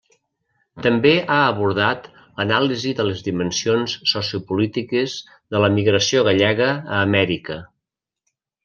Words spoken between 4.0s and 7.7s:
sociopolítiques de l'emigració gallega a Amèrica.